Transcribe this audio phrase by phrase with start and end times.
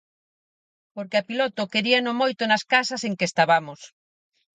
[0.95, 3.79] Porque a Piloto queríano moito nas casas en que estabamos.